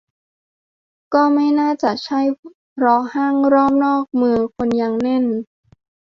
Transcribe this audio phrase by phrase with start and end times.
[1.13, 2.21] ก็ไม่น่าจะใช่
[2.73, 5.25] เพราะห้างรอบนอกเมืองคนยังแน่น